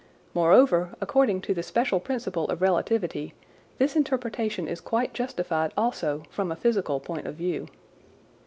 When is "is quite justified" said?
4.67-5.71